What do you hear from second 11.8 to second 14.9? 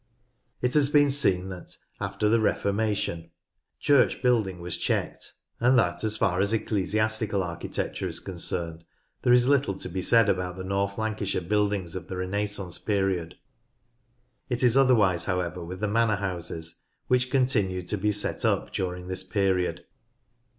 of the Renaissance period. It is